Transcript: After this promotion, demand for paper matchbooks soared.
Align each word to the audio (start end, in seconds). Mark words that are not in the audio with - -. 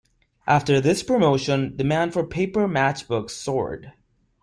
After 0.47 0.81
this 0.81 1.03
promotion, 1.03 1.75
demand 1.75 2.13
for 2.13 2.25
paper 2.25 2.67
matchbooks 2.67 3.35
soared. 3.37 3.91